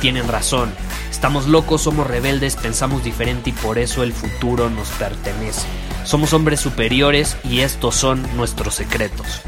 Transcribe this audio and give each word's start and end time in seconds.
tienen 0.00 0.28
razón. 0.28 0.72
Estamos 1.10 1.46
locos, 1.46 1.82
somos 1.82 2.06
rebeldes, 2.06 2.56
pensamos 2.56 3.04
diferente 3.04 3.50
y 3.50 3.52
por 3.52 3.78
eso 3.78 4.02
el 4.02 4.12
futuro 4.12 4.70
nos 4.70 4.88
pertenece. 4.90 5.66
Somos 6.04 6.32
hombres 6.32 6.60
superiores 6.60 7.36
y 7.44 7.60
estos 7.60 7.94
son 7.94 8.22
nuestros 8.36 8.74
secretos. 8.74 9.42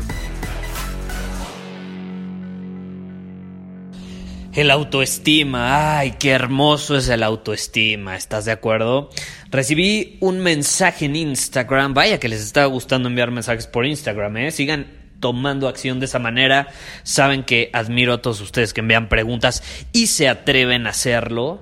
El 4.53 4.73
autoestima, 4.73 5.99
ay, 5.99 6.17
qué 6.19 6.31
hermoso 6.31 6.97
es 6.97 7.09
el 7.09 7.23
autoestima, 7.23 8.17
¿estás 8.17 8.47
de 8.47 8.53
acuerdo? 8.53 9.11
Recibí 9.49 10.19
un 10.21 10.41
mensaje 10.41 11.05
en 11.05 11.15
Instagram, 11.15 11.95
vaya 11.95 12.19
que 12.19 12.29
les 12.29 12.41
está 12.41 12.65
gustando 12.65 13.09
enviar 13.09 13.31
mensajes 13.31 13.69
por 13.69 13.87
Instagram, 13.87 14.37
¿eh? 14.39 14.51
Sigan 14.51 14.89
tomando 15.21 15.69
acción 15.69 16.01
de 16.01 16.07
esa 16.07 16.19
manera, 16.19 16.69
saben 17.03 17.45
que 17.45 17.71
admiro 17.73 18.15
a 18.15 18.23
todos 18.23 18.41
ustedes 18.41 18.73
que 18.73 18.81
envían 18.81 19.09
preguntas 19.09 19.63
y 19.93 20.09
se 20.09 20.29
atreven 20.29 20.87
a 20.87 20.91
hacerlo, 20.91 21.61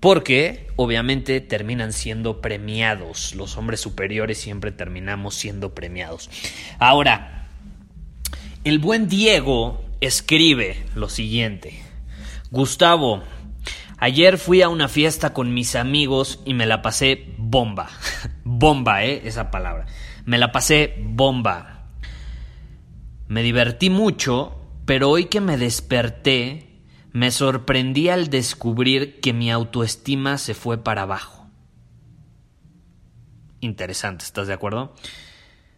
porque 0.00 0.68
obviamente 0.76 1.40
terminan 1.40 1.92
siendo 1.92 2.40
premiados, 2.40 3.34
los 3.34 3.56
hombres 3.56 3.80
superiores 3.80 4.38
siempre 4.38 4.70
terminamos 4.70 5.34
siendo 5.34 5.74
premiados. 5.74 6.30
Ahora, 6.78 7.48
el 8.64 8.78
buen 8.78 9.08
Diego 9.08 9.84
escribe 10.00 10.84
lo 10.94 11.08
siguiente. 11.08 11.82
Gustavo, 12.50 13.22
ayer 13.98 14.38
fui 14.38 14.62
a 14.62 14.68
una 14.68 14.88
fiesta 14.88 15.32
con 15.32 15.52
mis 15.52 15.74
amigos 15.74 16.40
y 16.44 16.54
me 16.54 16.66
la 16.66 16.80
pasé 16.82 17.26
bomba. 17.36 17.90
bomba, 18.44 19.04
¿eh? 19.04 19.22
Esa 19.24 19.50
palabra. 19.50 19.86
Me 20.24 20.38
la 20.38 20.52
pasé 20.52 20.94
bomba. 21.00 21.77
Me 23.28 23.42
divertí 23.42 23.90
mucho, 23.90 24.56
pero 24.86 25.10
hoy 25.10 25.26
que 25.26 25.42
me 25.42 25.58
desperté, 25.58 26.80
me 27.12 27.30
sorprendí 27.30 28.08
al 28.08 28.30
descubrir 28.30 29.20
que 29.20 29.34
mi 29.34 29.50
autoestima 29.50 30.38
se 30.38 30.54
fue 30.54 30.78
para 30.78 31.02
abajo. 31.02 31.46
Interesante, 33.60 34.24
¿estás 34.24 34.46
de 34.46 34.54
acuerdo? 34.54 34.94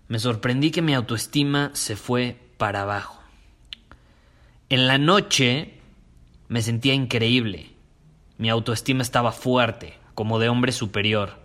Me 0.06 0.20
sorprendí 0.20 0.70
que 0.70 0.80
mi 0.80 0.94
autoestima 0.94 1.72
se 1.74 1.96
fue 1.96 2.36
para 2.56 2.82
abajo. 2.82 3.20
En 4.68 4.86
la 4.86 4.98
noche 4.98 5.74
me 6.46 6.62
sentía 6.62 6.94
increíble. 6.94 7.70
Mi 8.38 8.48
autoestima 8.48 9.02
estaba 9.02 9.32
fuerte, 9.32 9.94
como 10.14 10.38
de 10.38 10.48
hombre 10.48 10.70
superior. 10.70 11.40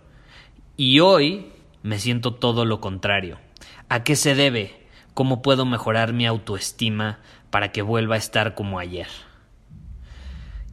Y 0.76 1.00
hoy 1.00 1.52
me 1.82 1.98
siento 1.98 2.34
todo 2.34 2.64
lo 2.64 2.80
contrario. 2.80 3.40
¿A 3.88 4.04
qué 4.04 4.14
se 4.14 4.36
debe? 4.36 4.85
¿Cómo 5.16 5.40
puedo 5.40 5.64
mejorar 5.64 6.12
mi 6.12 6.26
autoestima 6.26 7.20
para 7.48 7.72
que 7.72 7.80
vuelva 7.80 8.16
a 8.16 8.18
estar 8.18 8.54
como 8.54 8.78
ayer? 8.78 9.06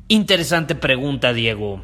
Interesante 0.09 0.75
pregunta, 0.75 1.31
Diego. 1.31 1.81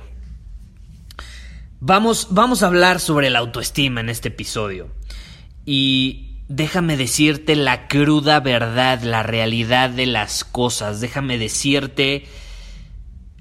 Vamos, 1.79 2.27
vamos 2.31 2.61
a 2.61 2.67
hablar 2.67 2.99
sobre 2.99 3.29
la 3.29 3.39
autoestima 3.39 4.01
en 4.01 4.09
este 4.09 4.27
episodio. 4.27 4.91
Y 5.65 6.41
déjame 6.49 6.97
decirte 6.97 7.55
la 7.55 7.87
cruda 7.87 8.41
verdad, 8.41 9.03
la 9.03 9.23
realidad 9.23 9.89
de 9.89 10.07
las 10.07 10.43
cosas, 10.43 10.99
déjame 10.99 11.37
decirte 11.37 12.25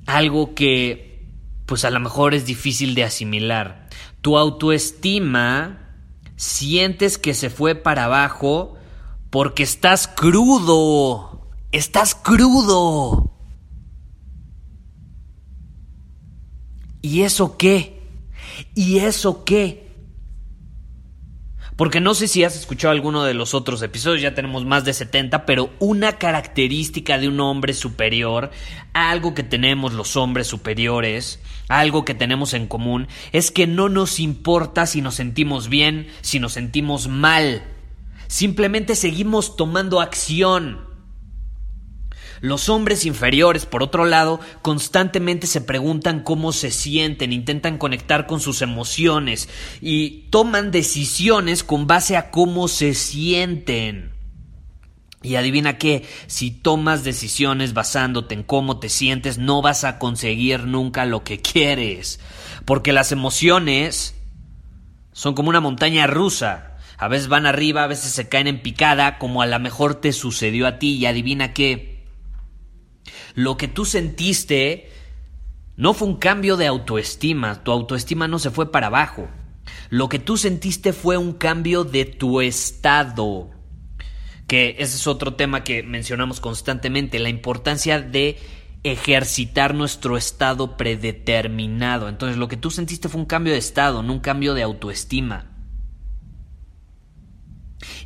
algo 0.06 0.54
que 0.54 1.26
pues 1.66 1.84
a 1.84 1.90
lo 1.90 1.98
mejor 1.98 2.34
es 2.34 2.46
difícil 2.46 2.94
de 2.94 3.02
asimilar. 3.02 3.88
Tu 4.20 4.38
autoestima 4.38 5.96
sientes 6.36 7.18
que 7.18 7.34
se 7.34 7.50
fue 7.50 7.74
para 7.74 8.04
abajo 8.04 8.77
porque 9.30 9.62
estás 9.62 10.08
crudo, 10.08 11.48
estás 11.72 12.14
crudo. 12.14 13.32
¿Y 17.02 17.22
eso 17.22 17.56
qué? 17.56 18.00
¿Y 18.74 18.98
eso 18.98 19.44
qué? 19.44 19.88
Porque 21.78 22.00
no 22.00 22.14
sé 22.14 22.26
si 22.26 22.42
has 22.42 22.56
escuchado 22.56 22.90
alguno 22.90 23.22
de 23.22 23.34
los 23.34 23.54
otros 23.54 23.82
episodios, 23.82 24.20
ya 24.20 24.34
tenemos 24.34 24.64
más 24.64 24.84
de 24.84 24.92
70, 24.92 25.46
pero 25.46 25.70
una 25.78 26.18
característica 26.18 27.18
de 27.18 27.28
un 27.28 27.38
hombre 27.38 27.72
superior, 27.72 28.50
algo 28.94 29.32
que 29.32 29.44
tenemos 29.44 29.92
los 29.92 30.16
hombres 30.16 30.48
superiores, 30.48 31.40
algo 31.68 32.04
que 32.04 32.14
tenemos 32.14 32.52
en 32.52 32.66
común, 32.66 33.06
es 33.30 33.52
que 33.52 33.68
no 33.68 33.88
nos 33.88 34.18
importa 34.18 34.86
si 34.86 35.02
nos 35.02 35.14
sentimos 35.14 35.68
bien, 35.68 36.08
si 36.20 36.40
nos 36.40 36.54
sentimos 36.54 37.06
mal. 37.06 37.62
Simplemente 38.28 38.94
seguimos 38.94 39.56
tomando 39.56 40.00
acción. 40.00 40.86
Los 42.40 42.68
hombres 42.68 43.04
inferiores, 43.04 43.66
por 43.66 43.82
otro 43.82 44.04
lado, 44.04 44.38
constantemente 44.62 45.46
se 45.46 45.60
preguntan 45.60 46.22
cómo 46.22 46.52
se 46.52 46.70
sienten, 46.70 47.32
intentan 47.32 47.78
conectar 47.78 48.26
con 48.26 48.40
sus 48.40 48.62
emociones 48.62 49.48
y 49.80 50.28
toman 50.30 50.70
decisiones 50.70 51.64
con 51.64 51.86
base 51.86 52.16
a 52.16 52.30
cómo 52.30 52.68
se 52.68 52.94
sienten. 52.94 54.12
Y 55.20 55.34
adivina 55.34 55.78
qué, 55.78 56.06
si 56.28 56.52
tomas 56.52 57.02
decisiones 57.02 57.74
basándote 57.74 58.34
en 58.34 58.44
cómo 58.44 58.78
te 58.78 58.88
sientes, 58.88 59.36
no 59.38 59.62
vas 59.62 59.82
a 59.82 59.98
conseguir 59.98 60.64
nunca 60.64 61.06
lo 61.06 61.24
que 61.24 61.40
quieres. 61.40 62.20
Porque 62.64 62.92
las 62.92 63.10
emociones 63.10 64.14
son 65.12 65.34
como 65.34 65.48
una 65.48 65.60
montaña 65.60 66.06
rusa. 66.06 66.67
A 66.98 67.08
veces 67.08 67.28
van 67.28 67.46
arriba, 67.46 67.84
a 67.84 67.86
veces 67.86 68.12
se 68.12 68.28
caen 68.28 68.48
en 68.48 68.60
picada, 68.60 69.18
como 69.18 69.40
a 69.40 69.46
lo 69.46 69.58
mejor 69.60 69.94
te 69.94 70.12
sucedió 70.12 70.66
a 70.66 70.78
ti. 70.78 70.96
Y 70.96 71.06
adivina 71.06 71.54
qué, 71.54 72.04
lo 73.34 73.56
que 73.56 73.68
tú 73.68 73.84
sentiste 73.84 74.90
no 75.76 75.94
fue 75.94 76.08
un 76.08 76.16
cambio 76.16 76.56
de 76.56 76.66
autoestima, 76.66 77.62
tu 77.62 77.70
autoestima 77.70 78.26
no 78.26 78.40
se 78.40 78.50
fue 78.50 78.72
para 78.72 78.88
abajo. 78.88 79.28
Lo 79.90 80.08
que 80.08 80.18
tú 80.18 80.36
sentiste 80.36 80.92
fue 80.92 81.16
un 81.16 81.34
cambio 81.34 81.84
de 81.84 82.04
tu 82.04 82.40
estado. 82.40 83.50
Que 84.48 84.76
ese 84.78 84.96
es 84.96 85.06
otro 85.06 85.34
tema 85.34 85.62
que 85.62 85.84
mencionamos 85.84 86.40
constantemente, 86.40 87.20
la 87.20 87.28
importancia 87.28 88.00
de 88.00 88.38
ejercitar 88.82 89.74
nuestro 89.74 90.16
estado 90.16 90.76
predeterminado. 90.76 92.08
Entonces 92.08 92.38
lo 92.38 92.48
que 92.48 92.56
tú 92.56 92.70
sentiste 92.70 93.08
fue 93.08 93.20
un 93.20 93.26
cambio 93.26 93.52
de 93.52 93.58
estado, 93.58 94.02
no 94.02 94.14
un 94.14 94.20
cambio 94.20 94.54
de 94.54 94.62
autoestima. 94.62 95.47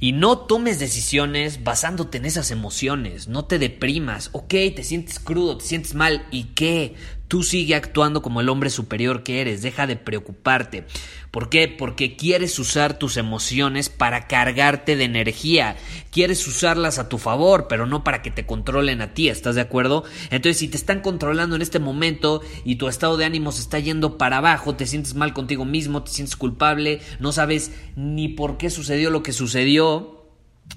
Y 0.03 0.11
no 0.11 0.37
tomes 0.37 0.81
decisiones 0.81 1.63
basándote 1.63 2.19
en 2.19 2.25
esas 2.25 2.51
emociones, 2.51 3.29
no 3.29 3.45
te 3.45 3.61
deprimas, 3.61 4.31
ok, 4.33 4.49
te 4.75 4.83
sientes 4.83 5.21
crudo, 5.21 5.59
te 5.59 5.65
sientes 5.65 5.95
mal, 5.95 6.27
¿y 6.33 6.55
qué? 6.57 6.97
Tú 7.33 7.43
sigue 7.43 7.75
actuando 7.75 8.21
como 8.21 8.43
el 8.43 8.51
hombre 8.51 8.69
superior 8.69 9.23
que 9.23 9.41
eres, 9.41 9.63
deja 9.63 9.87
de 9.87 9.97
preocuparte. 9.97 10.85
¿Por 11.31 11.49
qué? 11.49 11.67
Porque 11.67 12.15
quieres 12.15 12.59
usar 12.59 12.99
tus 12.99 13.17
emociones 13.17 13.89
para 13.89 14.27
cargarte 14.29 14.97
de 14.97 15.05
energía, 15.05 15.77
quieres 16.11 16.47
usarlas 16.47 16.99
a 16.99 17.09
tu 17.09 17.17
favor, 17.17 17.69
pero 17.71 17.87
no 17.87 18.05
para 18.05 18.21
que 18.21 18.31
te 18.31 18.45
controlen 18.45 19.01
a 19.01 19.15
ti, 19.15 19.31
¿estás 19.31 19.55
de 19.55 19.63
acuerdo? 19.63 20.05
Entonces, 20.25 20.59
si 20.59 20.69
te 20.69 20.77
están 20.77 21.01
controlando 21.01 21.57
en 21.57 21.63
este 21.63 21.79
momento 21.79 22.43
y 22.67 22.77
tu 22.77 22.87
estado 22.87 23.17
de 23.17 23.25
ánimo 23.25 23.51
se 23.51 23.63
está 23.63 23.79
yendo 23.79 24.19
para 24.19 24.37
abajo, 24.37 24.75
te 24.75 24.87
sientes 24.87 25.15
mal 25.15 25.33
contigo 25.33 25.65
mismo, 25.65 26.03
te 26.03 26.11
sientes 26.11 26.37
culpable, 26.37 27.01
no 27.19 27.33
sabes 27.33 27.73
ni 27.97 28.29
por 28.29 28.59
qué 28.59 28.69
sucedió 28.69 29.09
lo 29.09 29.23
que 29.23 29.33
sucedió, 29.33 30.29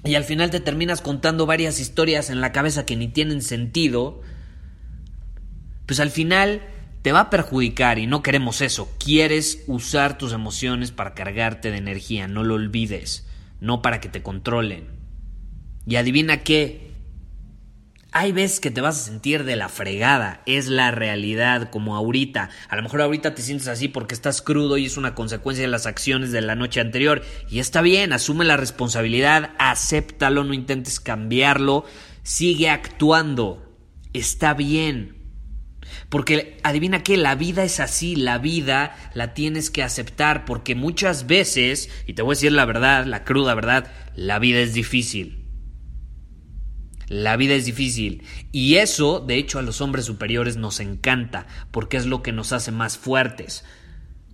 y 0.04 0.14
al 0.14 0.24
final 0.24 0.48
te 0.50 0.60
terminas 0.60 1.02
contando 1.02 1.44
varias 1.44 1.80
historias 1.80 2.30
en 2.30 2.40
la 2.40 2.52
cabeza 2.52 2.86
que 2.86 2.96
ni 2.96 3.08
tienen 3.08 3.42
sentido, 3.42 4.22
pues 5.86 6.00
al 6.00 6.10
final 6.10 6.62
te 7.02 7.12
va 7.12 7.20
a 7.20 7.30
perjudicar 7.30 8.00
y 8.00 8.08
no 8.08 8.20
queremos 8.22 8.60
eso. 8.60 8.92
Quieres 8.98 9.62
usar 9.68 10.18
tus 10.18 10.32
emociones 10.32 10.90
para 10.90 11.14
cargarte 11.14 11.70
de 11.70 11.78
energía, 11.78 12.26
no 12.26 12.42
lo 12.42 12.54
olvides, 12.54 13.26
no 13.60 13.80
para 13.80 14.00
que 14.00 14.08
te 14.08 14.22
controlen. 14.22 14.88
Y 15.86 15.94
adivina 15.94 16.42
qué, 16.42 16.84
Hay 18.10 18.32
veces 18.32 18.60
que 18.60 18.70
te 18.70 18.80
vas 18.80 18.98
a 18.98 19.04
sentir 19.04 19.44
de 19.44 19.56
la 19.56 19.68
fregada, 19.68 20.42
es 20.46 20.68
la 20.68 20.90
realidad, 20.90 21.70
como 21.70 21.96
ahorita. 21.96 22.48
A 22.68 22.76
lo 22.76 22.82
mejor 22.82 23.02
ahorita 23.02 23.34
te 23.34 23.42
sientes 23.42 23.68
así 23.68 23.88
porque 23.88 24.14
estás 24.14 24.40
crudo 24.42 24.78
y 24.78 24.86
es 24.86 24.96
una 24.96 25.14
consecuencia 25.14 25.62
de 25.62 25.70
las 25.70 25.86
acciones 25.86 26.32
de 26.32 26.40
la 26.40 26.54
noche 26.54 26.80
anterior. 26.80 27.22
Y 27.50 27.58
está 27.58 27.82
bien, 27.82 28.12
asume 28.14 28.46
la 28.46 28.56
responsabilidad, 28.56 29.50
acéptalo, 29.58 30.44
no 30.44 30.54
intentes 30.54 30.98
cambiarlo, 30.98 31.84
sigue 32.22 32.70
actuando. 32.70 33.62
Está 34.12 34.54
bien. 34.54 35.15
Porque 36.08 36.58
adivina 36.62 37.02
que 37.02 37.16
la 37.16 37.34
vida 37.34 37.64
es 37.64 37.80
así, 37.80 38.16
la 38.16 38.38
vida 38.38 38.96
la 39.14 39.34
tienes 39.34 39.70
que 39.70 39.82
aceptar 39.82 40.44
porque 40.44 40.74
muchas 40.74 41.26
veces, 41.26 41.90
y 42.06 42.14
te 42.14 42.22
voy 42.22 42.32
a 42.32 42.36
decir 42.36 42.52
la 42.52 42.64
verdad, 42.64 43.06
la 43.06 43.24
cruda 43.24 43.54
verdad, 43.54 43.92
la 44.14 44.38
vida 44.38 44.60
es 44.60 44.74
difícil. 44.74 45.42
La 47.08 47.36
vida 47.36 47.54
es 47.54 47.66
difícil 47.66 48.24
y 48.50 48.76
eso, 48.76 49.20
de 49.20 49.36
hecho, 49.36 49.58
a 49.60 49.62
los 49.62 49.80
hombres 49.80 50.04
superiores 50.04 50.56
nos 50.56 50.80
encanta 50.80 51.46
porque 51.70 51.96
es 51.96 52.06
lo 52.06 52.22
que 52.22 52.32
nos 52.32 52.52
hace 52.52 52.72
más 52.72 52.98
fuertes. 52.98 53.64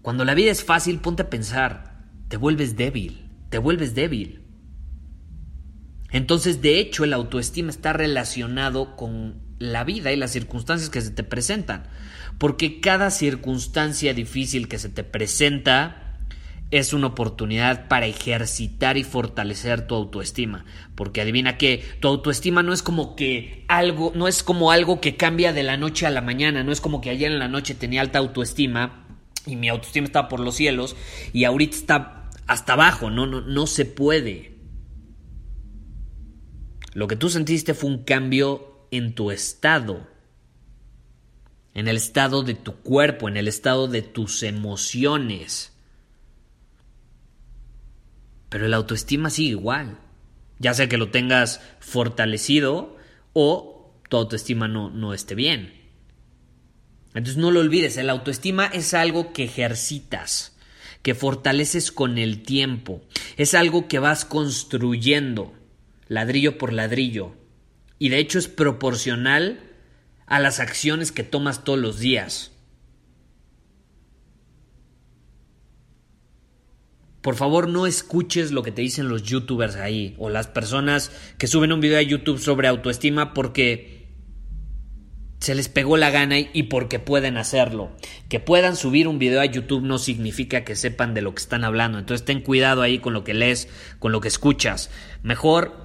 Cuando 0.00 0.25
la 0.25 0.34
vida 0.34 0.50
es 0.50 0.64
fácil, 0.64 1.00
ponte 1.00 1.22
a 1.22 1.31
pensar, 1.31 2.08
te 2.28 2.38
vuelves 2.38 2.76
débil, 2.76 3.31
te 3.50 3.58
vuelves 3.58 3.94
débil. 3.94 4.43
Entonces, 6.10 6.60
de 6.60 6.78
hecho, 6.78 7.05
el 7.05 7.12
autoestima 7.12 7.70
está 7.70 7.93
relacionado 7.93 8.96
con 8.96 9.51
la 9.62 9.85
vida 9.85 10.12
y 10.12 10.17
las 10.17 10.32
circunstancias 10.32 10.91
que 10.91 11.00
se 11.00 11.11
te 11.11 11.23
presentan, 11.23 11.85
porque 12.38 12.81
cada 12.81 13.11
circunstancia 13.11 14.12
difícil 14.14 14.69
que 14.69 14.79
se 14.79 14.88
te 14.88 15.05
presenta 15.05 16.19
es 16.73 16.94
una 16.94 17.09
oportunidad 17.09 17.87
para 17.87 18.06
ejercitar 18.06 18.97
y 18.97 19.05
fortalecer 19.05 19.87
tu 19.87 19.94
autoestima. 19.94 20.64
Porque 20.94 21.20
adivina 21.20 21.59
que 21.59 21.85
tu 22.00 22.09
autoestima 22.09 22.62
no 22.62 22.73
es 22.73 22.82
como 22.82 23.14
que 23.14 23.67
algo, 23.69 24.11
no 24.14 24.26
es 24.26 24.43
como 24.43 24.73
algo 24.73 24.99
que 24.99 25.17
cambia 25.17 25.53
de 25.53 25.62
la 25.62 25.76
noche 25.76 26.06
a 26.06 26.11
la 26.11 26.23
mañana, 26.23 26.65
no 26.65 26.73
es 26.73 26.81
como 26.81 27.03
que 27.03 27.11
ayer 27.11 27.31
en 27.31 27.38
la 27.38 27.49
noche 27.49 27.75
tenía 27.75 28.00
alta 28.00 28.19
autoestima 28.19 29.06
y 29.47 29.56
mi 29.56 29.69
autoestima 29.69 30.06
estaba 30.06 30.29
por 30.29 30.41
los 30.41 30.56
cielos 30.56 30.97
y 31.35 31.44
ahorita 31.44 31.76
está 31.76 32.31
hasta 32.47 32.73
abajo, 32.73 33.11
no, 33.11 33.26
no, 33.26 33.43
no 33.43 33.67
se 33.67 33.85
puede. 33.85 34.56
Lo 36.94 37.06
que 37.06 37.17
tú 37.17 37.29
sentiste 37.29 37.75
fue 37.75 37.91
un 37.91 38.05
cambio 38.05 38.71
en 38.93 39.15
tu 39.15 39.33
estado, 39.33 40.06
en 41.75 41.89
el 41.89 41.97
estado 41.97 42.43
de 42.43 42.55
tu 42.55 42.77
cuerpo, 42.77 43.29
en 43.29 43.37
el 43.37 43.49
estado 43.49 43.89
de 43.89 44.03
tus 44.03 44.43
emociones. 44.44 45.73
Pero 48.50 48.69
la 48.69 48.77
autoestima 48.77 49.31
sigue 49.31 49.50
igual. 49.50 49.99
Ya 50.59 50.75
sea 50.75 50.89
que 50.89 50.99
lo 50.99 51.11
tengas 51.11 51.61
fortalecido 51.81 52.97
o 53.33 53.97
tu 54.09 54.19
autoestima 54.19 54.69
no, 54.69 54.91
no 54.91 55.15
esté 55.15 55.35
bien. 55.35 55.73
Entonces 57.15 57.39
no 57.39 57.50
lo 57.50 57.61
olvides, 57.61 57.97
la 57.97 58.12
autoestima 58.12 58.67
es 58.67 58.94
algo 58.94 59.33
que 59.33 59.44
ejercitas, 59.44 60.55
que 61.03 61.15
fortaleces 61.15 61.93
con 61.93 62.19
el 62.19 62.43
tiempo. 62.43 63.03
Es 63.39 63.55
algo 63.55 63.89
que 63.89 63.99
vas 63.99 64.25
construyendo, 64.27 65.55
ladrillo 66.09 66.59
por 66.59 66.73
ladrillo. 66.75 67.42
Y 68.02 68.08
de 68.08 68.19
hecho 68.19 68.40
es 68.40 68.49
proporcional 68.49 69.60
a 70.26 70.40
las 70.40 70.58
acciones 70.58 71.12
que 71.12 71.22
tomas 71.22 71.62
todos 71.62 71.78
los 71.78 72.00
días. 72.00 72.49
por 77.20 77.37
favor 77.37 77.69
no 77.69 77.87
escuches 77.87 78.50
lo 78.50 78.64
que 78.64 78.72
te 78.72 78.82
dicen 78.82 79.08
los 79.08 79.22
youtubers 79.22 79.76
ahí 79.76 80.16
o 80.19 80.28
las 80.28 80.49
personas 80.49 81.12
que 81.38 81.46
suben 81.46 81.70
un 81.70 81.81
video 81.81 82.00
a 82.00 82.02
YouTube 82.02 82.40
sobre 82.40 82.66
autoestima 82.66 83.32
porque 83.34 84.08
se 85.38 85.55
les 85.55 85.69
pegó 85.69 85.96
la 85.96 86.10
gana 86.10 86.40
y 86.40 86.64
porque 86.64 86.98
pueden 86.98 87.37
hacerlo. 87.37 87.93
Que 88.28 88.40
puedan 88.40 88.75
subir 88.75 89.06
un 89.06 89.20
video 89.20 89.40
a 89.40 89.44
YouTube 89.44 89.84
no 89.84 89.98
significa 89.98 90.64
que 90.64 90.75
sepan 90.75 91.14
de 91.14 91.22
lo 91.22 91.32
que 91.32 91.43
están 91.43 91.62
hablando. 91.62 92.00
Entonces 92.00 92.25
ten 92.25 92.40
cuidado 92.40 92.82
ahí 92.82 92.98
con 92.98 93.12
lo 93.12 93.22
que 93.22 93.34
lees, 93.34 93.69
con 94.00 94.10
lo 94.10 94.20
que 94.20 94.26
escuchas. 94.26 94.90
Mejor 95.22 95.76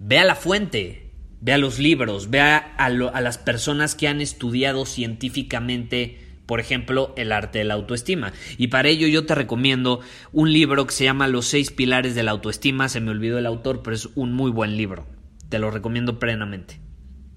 ve 0.00 0.18
a 0.18 0.24
la 0.24 0.34
fuente, 0.34 1.09
ve 1.40 1.52
a 1.52 1.58
los 1.58 1.78
libros, 1.78 2.30
ve 2.30 2.40
a, 2.40 2.56
a 2.76 3.20
las 3.20 3.38
personas 3.38 3.94
que 3.94 4.08
han 4.08 4.20
estudiado 4.20 4.86
científicamente 4.86 6.30
por 6.50 6.58
ejemplo, 6.58 7.14
el 7.16 7.30
arte 7.30 7.60
de 7.60 7.64
la 7.64 7.74
autoestima. 7.74 8.32
Y 8.58 8.66
para 8.66 8.88
ello 8.88 9.06
yo 9.06 9.24
te 9.24 9.36
recomiendo 9.36 10.00
un 10.32 10.52
libro 10.52 10.84
que 10.84 10.92
se 10.92 11.04
llama 11.04 11.28
Los 11.28 11.46
seis 11.46 11.70
pilares 11.70 12.16
de 12.16 12.24
la 12.24 12.32
autoestima. 12.32 12.88
Se 12.88 12.98
me 12.98 13.12
olvidó 13.12 13.38
el 13.38 13.46
autor, 13.46 13.84
pero 13.84 13.94
es 13.94 14.08
un 14.16 14.32
muy 14.32 14.50
buen 14.50 14.76
libro. 14.76 15.06
Te 15.48 15.60
lo 15.60 15.70
recomiendo 15.70 16.18
plenamente. 16.18 16.80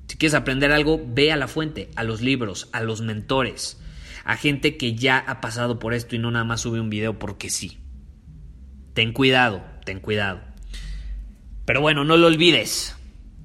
Si 0.07 0.17
quieres 0.17 0.33
aprender 0.33 0.71
algo, 0.71 0.99
ve 1.05 1.31
a 1.31 1.37
la 1.37 1.47
fuente, 1.47 1.91
a 1.95 2.03
los 2.03 2.21
libros, 2.21 2.69
a 2.71 2.81
los 2.81 3.01
mentores, 3.01 3.79
a 4.25 4.35
gente 4.35 4.77
que 4.77 4.95
ya 4.95 5.19
ha 5.19 5.41
pasado 5.41 5.77
por 5.77 5.93
esto 5.93 6.15
y 6.15 6.19
no 6.19 6.31
nada 6.31 6.45
más 6.45 6.61
sube 6.61 6.79
un 6.79 6.89
video 6.89 7.19
porque 7.19 7.51
sí. 7.51 7.77
Ten 8.95 9.13
cuidado, 9.13 9.63
ten 9.85 9.99
cuidado. 9.99 10.41
Pero 11.65 11.81
bueno, 11.81 12.03
no 12.03 12.17
lo 12.17 12.25
olvides. 12.25 12.97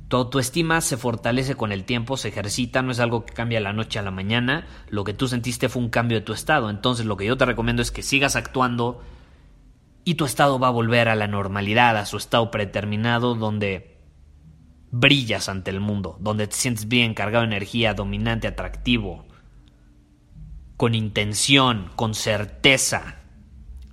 Tu 0.08 0.16
autoestima 0.16 0.81
se 0.81 0.96
fortalece 0.96 1.55
con 1.55 1.70
el 1.70 1.84
tiempo, 1.84 2.16
se 2.16 2.28
ejercita, 2.28 2.81
no 2.82 2.93
es 2.93 3.00
algo 3.00 3.26
que 3.26 3.34
cambia 3.34 3.60
la 3.60 3.75
noche 3.75 3.99
a 3.99 4.02
la 4.02 4.10
mañana. 4.10 4.66
Lo 4.88 5.05
que 5.05 5.12
tú 5.12 5.28
sentiste 5.28 5.69
fue 5.69 5.82
un 5.82 5.90
cambio 5.90 6.19
de 6.19 6.25
tu 6.25 6.32
estado. 6.32 6.70
Entonces 6.70 7.05
lo 7.05 7.19
que 7.19 7.26
yo 7.26 7.37
te 7.37 7.44
recomiendo 7.44 7.82
es 7.82 7.90
que 7.90 8.02
sigas 8.02 8.34
actuando 8.34 9.02
y 10.05 10.14
tu 10.14 10.25
estado 10.25 10.58
va 10.58 10.69
a 10.69 10.72
volver 10.72 11.10
a 11.10 11.14
la 11.14 11.26
normalidad, 11.26 11.99
a 11.99 12.06
su 12.06 12.16
estado 12.16 12.50
predeterminado 12.50 13.34
donde 13.34 13.99
brillas 14.90 15.50
ante 15.50 15.70
el 15.70 15.81
mundo, 15.81 16.16
donde 16.20 16.46
te 16.46 16.56
sientes 16.56 16.88
bien, 16.88 17.12
cargado 17.12 17.43
de 17.43 17.49
energía, 17.49 17.93
dominante, 17.93 18.49
atractivo, 18.49 19.26
con 20.78 20.94
intención, 20.94 21.90
con 21.94 22.14
certeza. 22.14 23.16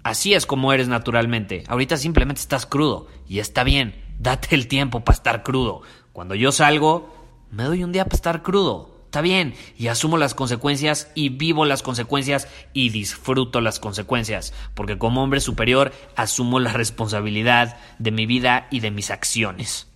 Así 0.04 0.34
es 0.34 0.46
como 0.46 0.72
eres 0.72 0.88
naturalmente. 0.88 1.66
Ahorita 1.68 1.98
simplemente 1.98 2.40
estás 2.40 2.66
crudo 2.66 3.08
y 3.28 3.40
está 3.40 3.66
bien. 3.66 4.02
Date 4.18 4.56
el 4.56 4.70
tiempo 4.70 5.04
para 5.04 5.18
estar 5.18 5.44
crudo. 5.44 5.82
Cuando 6.16 6.34
yo 6.34 6.54
salgo, 6.54 7.14
me 7.52 7.64
doy 7.64 7.84
un 7.84 7.92
día 7.92 8.06
para 8.06 8.16
estar 8.16 8.42
crudo. 8.42 8.90
Está 9.04 9.20
bien, 9.20 9.54
y 9.78 9.88
asumo 9.88 10.16
las 10.16 10.34
consecuencias 10.34 11.12
y 11.14 11.28
vivo 11.28 11.66
las 11.66 11.84
consecuencias 11.84 12.48
y 12.72 12.88
disfruto 12.88 13.60
las 13.60 13.82
consecuencias, 13.82 14.54
porque 14.76 14.98
como 14.98 15.22
hombre 15.22 15.42
superior 15.42 15.92
asumo 16.16 16.62
la 16.62 16.72
responsabilidad 16.72 17.76
de 18.00 18.12
mi 18.12 18.26
vida 18.28 18.68
y 18.72 18.80
de 18.80 18.92
mis 18.92 19.12
acciones. 19.12 19.90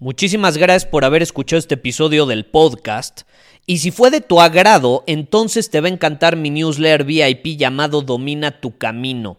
Muchísimas 0.00 0.56
gracias 0.56 0.84
por 0.84 1.04
haber 1.04 1.22
escuchado 1.22 1.60
este 1.60 1.74
episodio 1.74 2.26
del 2.26 2.44
podcast. 2.44 3.22
Y 3.66 3.78
si 3.78 3.92
fue 3.92 4.10
de 4.10 4.20
tu 4.20 4.40
agrado, 4.40 5.04
entonces 5.06 5.70
te 5.70 5.80
va 5.80 5.86
a 5.86 5.92
encantar 5.92 6.34
mi 6.34 6.50
newsletter 6.50 7.04
VIP 7.04 7.56
llamado 7.56 8.02
Domina 8.02 8.60
tu 8.60 8.76
Camino. 8.78 9.38